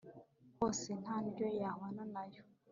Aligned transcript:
hose 0.59 0.89
nta 1.01 1.15
ndyo 1.25 1.45
yahwana 1.61 2.03
na 2.13 2.23
yo 2.31 2.43